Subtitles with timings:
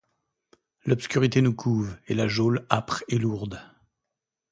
[0.83, 3.61] L’obscurité nous couve, et la geôle âpre et lourde